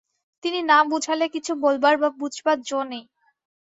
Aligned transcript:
তিনি 0.43 0.59
না 0.63 0.79
বুঝালে 0.89 1.25
কিছু 1.29 1.51
বলবার 1.63 1.95
বা 1.97 2.09
বুঝবার 2.19 2.57
যো 2.61 2.79
নেই। 2.83 3.03